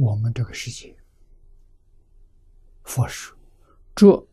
[0.00, 0.96] 我们这个世界。
[2.84, 3.36] 佛说，
[3.94, 4.26] 这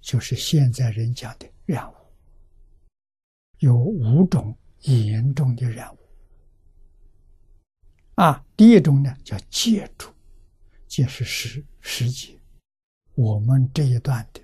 [0.00, 1.96] 就是现在人讲的染污，
[3.58, 5.98] 有五种严重的染污。
[8.14, 10.08] 啊，第一种呢叫借助，
[10.86, 12.38] 借是时时节，
[13.16, 14.40] 我们这一段的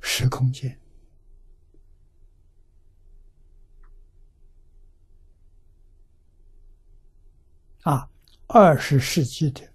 [0.00, 0.76] 时空间。
[7.82, 8.10] 啊，
[8.56, 9.68] 二十世纪的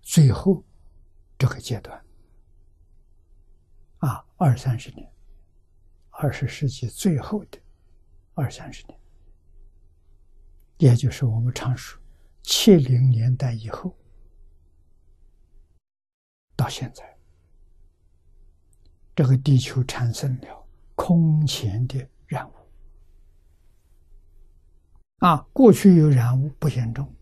[0.00, 0.64] 最后
[1.36, 2.02] 这个阶段，
[3.98, 5.12] 啊，二三十年，
[6.08, 7.60] 二十世纪最后的
[8.32, 8.98] 二三十年，
[10.78, 12.00] 也就是我们常说
[12.42, 13.94] 七零年代以后
[16.56, 17.18] 到现在，
[19.14, 22.61] 这个地球产生了空前的染污。
[25.22, 27.14] 啊，过去有染污不严重，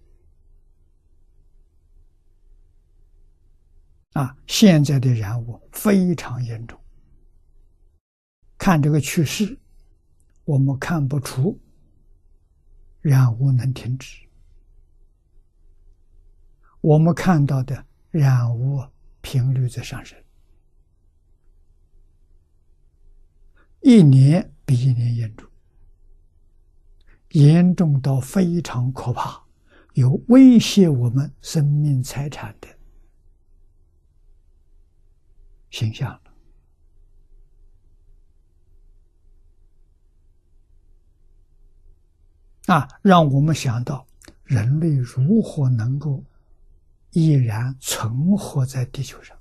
[4.14, 6.80] 啊，现在的染污非常严重。
[8.56, 9.58] 看这个趋势，
[10.44, 11.60] 我们看不出
[13.02, 14.26] 染污能停止。
[16.80, 18.82] 我们看到的染污
[19.20, 20.18] 频率在上升，
[23.82, 25.49] 一年比一年严重。
[27.30, 29.42] 严重到非常可怕，
[29.94, 32.68] 有威胁我们生命财产的
[35.70, 36.20] 形象了。
[42.66, 44.06] 啊，让我们想到
[44.44, 46.24] 人类如何能够
[47.10, 49.36] 依然存活在地球上。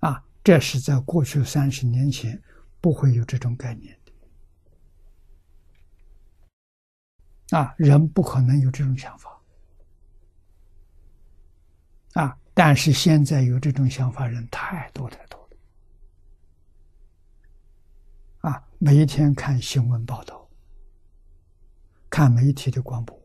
[0.00, 2.40] 啊，这是在过去三十年前
[2.80, 3.96] 不会有这种概念。
[7.52, 9.38] 啊，人不可能有这种想法，
[12.14, 12.38] 啊！
[12.54, 15.38] 但是现在有这种想法人太多太多
[18.42, 18.64] 了，啊！
[18.78, 20.48] 每一天看新闻报道，
[22.08, 23.20] 看媒体的广播，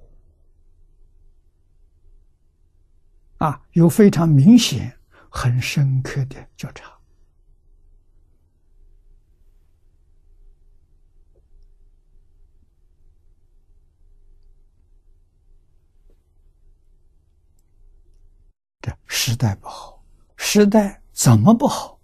[3.37, 4.93] 啊，有非常明显、
[5.29, 6.96] 很深刻的觉察。
[19.27, 20.01] 时代不好，
[20.37, 21.99] 时代怎么不好？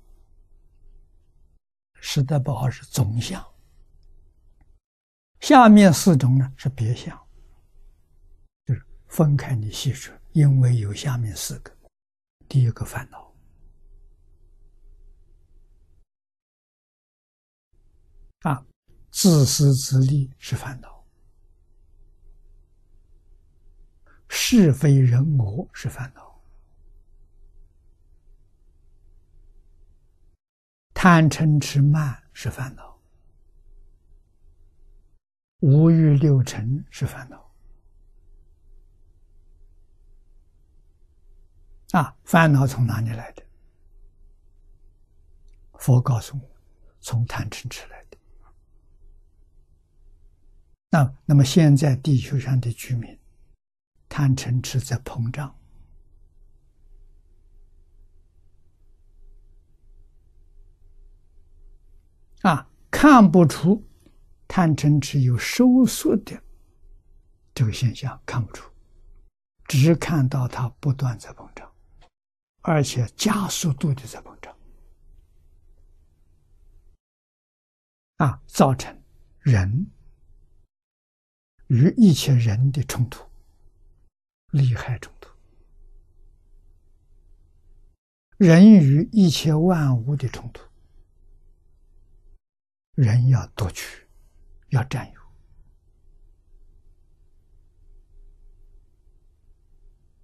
[2.02, 3.42] 时代不好是总相，
[5.40, 7.18] 下面四种呢是别相，
[8.66, 11.74] 就是分开你细说，因为有下面四个。
[12.50, 13.34] 第一个烦恼
[18.42, 18.66] 啊，
[19.12, 21.06] 自私自利是烦恼，
[24.28, 26.23] 是非人我是烦恼。
[31.04, 32.98] 贪嗔痴慢是烦恼，
[35.60, 37.54] 五欲六尘是烦恼。
[41.92, 43.44] 啊，烦恼从哪里来的？
[45.74, 46.50] 佛告诉我，
[47.02, 48.18] 从贪嗔痴来的。
[50.90, 53.20] 那那么现在地球上的居民，
[54.08, 55.54] 贪嗔痴在膨胀。
[62.44, 63.86] 啊，看不出
[64.48, 66.44] 贪嗔痴有收缩的
[67.54, 68.70] 这个现象，看不出，
[69.66, 71.72] 只看到它不断在膨胀，
[72.62, 74.54] 而且加速度的在膨胀，
[78.18, 79.02] 啊，造成
[79.40, 79.88] 人
[81.68, 83.26] 与一切人的冲突、
[84.52, 85.30] 利害冲突，
[88.36, 90.62] 人与一切万物的冲突。
[92.96, 94.08] 人要夺取，
[94.70, 95.22] 要占有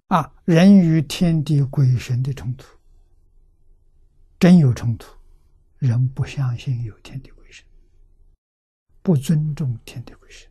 [0.06, 0.32] 啊！
[0.44, 2.66] 人与天地鬼神的冲突，
[4.38, 5.16] 真有冲突，
[5.78, 7.66] 人不相信有天地鬼神，
[9.02, 10.48] 不尊重天地鬼神。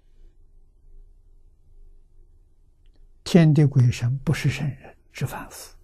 [3.23, 5.75] 天地鬼神不是圣人，是凡夫。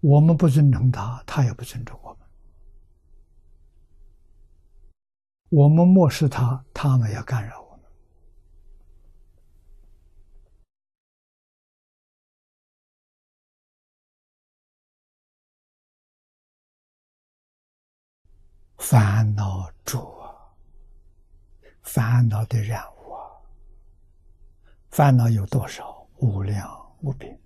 [0.00, 2.15] 我们不尊重他，他也不尊重我们。
[5.56, 7.86] 我们漠视他，他们要干扰我们。
[18.76, 20.28] 烦恼主啊！
[21.80, 23.24] 烦恼的染污啊！
[24.90, 26.06] 烦恼有多少？
[26.18, 26.68] 无量
[27.00, 27.40] 无边。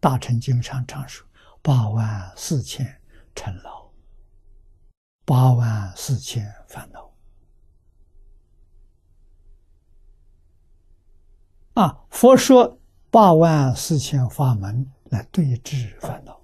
[0.00, 1.26] 大乘经上常说
[1.60, 2.98] ：“八万四千
[3.34, 3.83] 尘劳，
[5.24, 7.10] 八万四千烦恼。”
[11.74, 12.78] 啊，佛说
[13.10, 16.40] 八万四千法门来对治烦恼，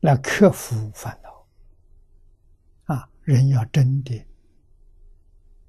[0.00, 1.46] 来克服烦恼。
[2.94, 4.26] 啊，人要真的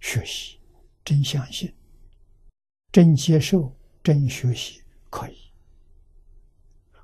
[0.02, 0.60] 学习，
[1.06, 1.74] 真相信。
[2.92, 3.74] 真接受、
[4.04, 5.53] 真学习，可以，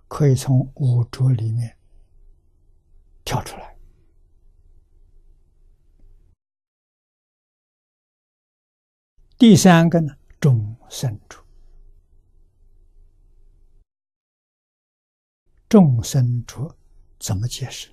[0.10, 1.78] 可以从五浊里面
[3.24, 3.78] 跳出来。
[9.38, 11.42] 第三个呢，众生处，
[15.70, 16.70] 众生处
[17.20, 17.90] 怎么解释？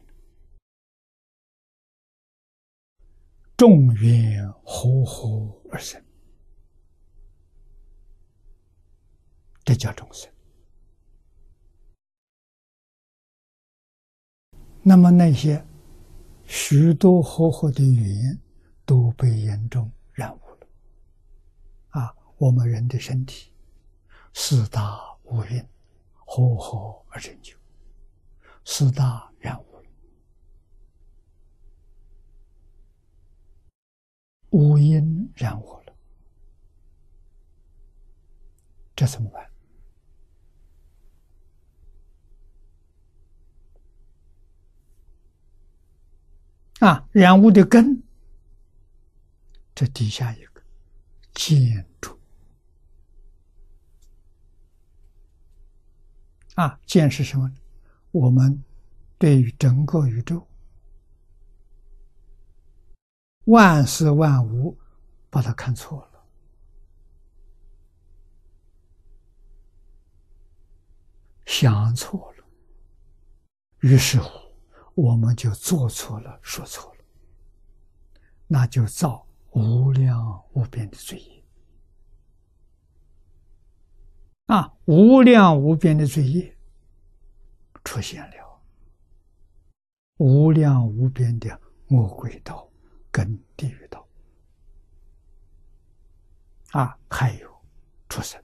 [3.57, 6.05] 众缘和合而生。
[9.65, 10.29] 这叫众生。
[14.89, 15.61] 那么那些
[16.45, 18.39] 许多活活的语言
[18.85, 20.67] 都被严重染污了。
[21.89, 23.51] 啊，我们人的身体
[24.33, 25.61] 四大五蕴
[26.13, 27.57] 合合而成就，
[28.65, 29.89] 四大染污了，
[34.51, 35.93] 五阴染污了，
[38.95, 39.51] 这怎么办？
[46.81, 48.03] 啊，染污的根，
[49.75, 50.63] 这底下一个
[51.33, 52.19] 建筑。
[56.55, 57.51] 啊，见是什么？
[58.13, 58.63] 我们
[59.19, 60.47] 对于整个宇宙
[63.45, 64.79] 万事万物，
[65.29, 66.25] 把它看错了，
[71.45, 72.45] 想错了，
[73.81, 74.46] 于是乎。
[74.97, 77.01] 我们就做错了，说错了，
[78.47, 81.45] 那就造无量无边的罪业
[84.47, 84.73] 啊！
[84.87, 86.57] 无量无边的罪业
[87.85, 88.63] 出现了，
[90.17, 92.67] 无量无边的魔鬼道
[93.11, 94.09] 跟地狱道
[96.71, 97.51] 啊，还有
[98.09, 98.43] 畜生。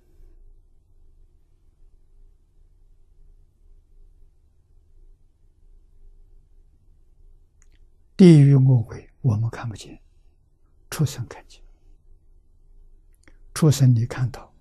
[8.23, 10.01] 地狱魔鬼我们看不见，
[10.89, 11.61] 畜生看见。
[13.53, 14.55] 畜生你看到，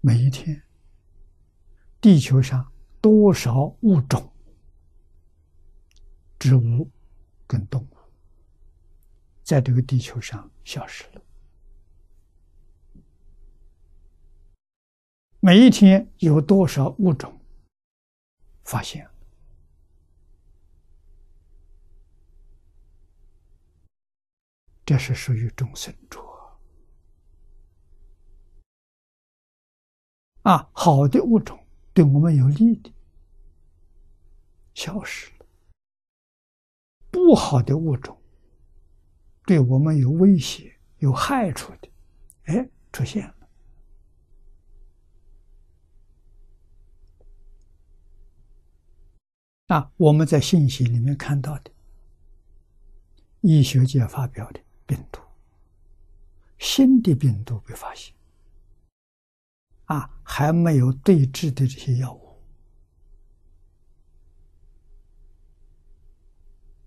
[0.00, 0.62] 每一天，
[2.00, 4.32] 地球上多少物种，
[6.38, 6.90] 植物
[7.46, 7.96] 跟动物，
[9.44, 11.22] 在这个地球上消失了。
[15.40, 17.38] 每一天有多少物种
[18.64, 19.06] 发现？
[24.88, 26.18] 这是属于众生主
[30.44, 31.62] 啊，好的物种
[31.92, 32.90] 对我们有利的
[34.72, 35.46] 消失了，
[37.10, 38.18] 不好的物种
[39.44, 41.90] 对我们有威胁、有害处的，
[42.44, 43.48] 哎，出现了
[49.66, 49.92] 啊！
[49.98, 51.70] 我们在信息里面看到的，
[53.42, 54.66] 医学界发表的。
[54.88, 55.20] 病毒，
[56.56, 58.14] 新的病毒被发现，
[59.84, 62.42] 啊，还没有对治的这些药物，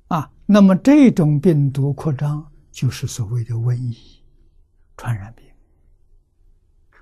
[0.08, 4.24] 啊，那么这种病毒扩张就是所谓的瘟疫，
[4.98, 5.46] 传染病，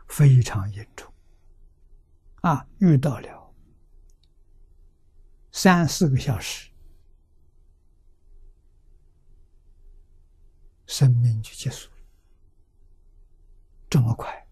[0.05, 1.09] 非常严重，
[2.41, 3.53] 啊，遇到了
[5.53, 6.69] 三四个小时。
[10.89, 11.97] 生命就结束了，
[13.87, 14.47] 这么快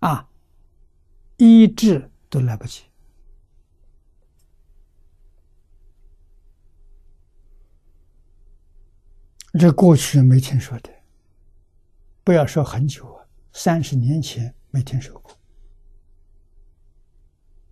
[0.00, 0.28] 啊！
[1.38, 2.84] 医治都来不及。
[9.58, 10.92] 这过去没听说的，
[12.22, 15.34] 不要说很久啊，三十年前没听说过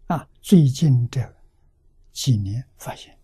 [0.07, 1.37] 啊，最近这
[2.11, 3.20] 几年发现。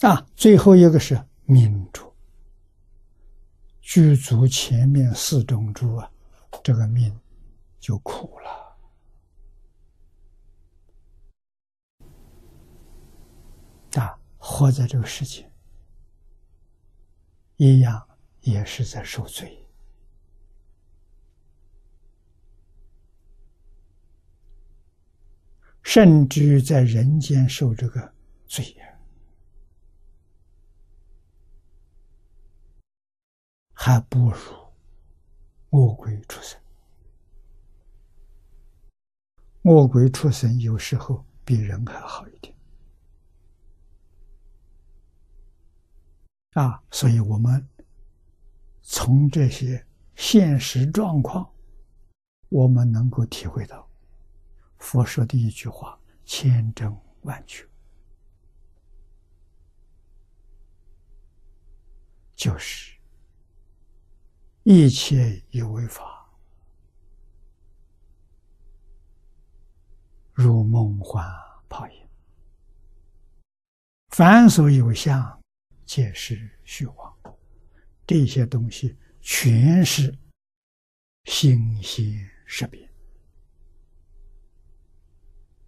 [0.00, 2.12] 啊，最后一个是命主，
[3.80, 6.08] 具足前面四种珠啊，
[6.62, 7.18] 这个命
[7.80, 8.48] 就苦了。
[14.00, 15.50] 啊，活在这个世界，
[17.56, 18.06] 一样
[18.42, 19.64] 也是在受罪。
[25.82, 28.12] 甚至在人间受这个
[28.46, 28.97] 罪呀，
[33.80, 34.36] 还不如
[35.70, 36.60] 恶鬼出生。
[39.62, 42.52] 恶鬼出生有时候比人还好一点
[46.54, 46.82] 啊！
[46.90, 47.64] 所以我们
[48.82, 51.48] 从这些现实状况，
[52.48, 53.88] 我们能够体会到。
[54.78, 56.92] 佛说的一句话，千真
[57.22, 57.64] 万确，
[62.34, 62.97] 就是
[64.70, 66.30] 一切有为法，
[70.34, 71.26] 如梦幻
[71.70, 72.06] 泡影；
[74.08, 75.42] 凡所有相，
[75.86, 77.18] 皆是虚妄。
[78.06, 80.14] 这些东西全是
[81.24, 82.86] 心心识别。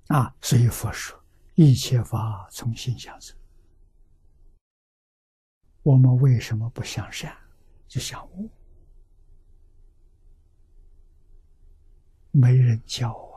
[0.08, 1.18] 啊，所以佛说
[1.54, 3.34] 一切法从心想生。
[5.82, 7.34] 我们为什么不向善，
[7.88, 8.50] 就向恶？
[12.32, 13.29] 没人教。